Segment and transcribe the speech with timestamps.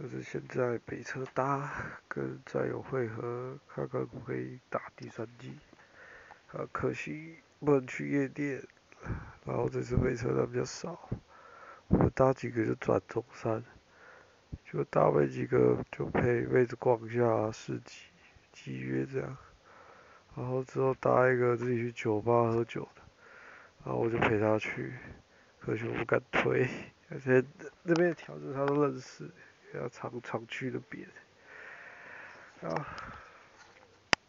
[0.00, 1.70] 就是现在北车搭
[2.08, 5.52] 跟战友会合，看看可不可以打第三季。
[6.52, 8.62] 啊，可惜不能去夜店，
[9.44, 10.98] 然后这次北车人比较少，
[11.88, 13.62] 我搭几个就转中山，
[14.64, 18.06] 就搭没几个就陪妹子逛一下市集，
[18.52, 19.36] 集约这样。
[20.34, 23.02] 然后之后搭一个自己去酒吧喝酒的，
[23.84, 24.94] 然后我就陪他去，
[25.60, 26.66] 可惜我不敢推，
[27.10, 27.44] 而且
[27.82, 29.30] 那边的条子他都认识。
[29.74, 31.08] 要常常去那边
[32.62, 32.99] 啊。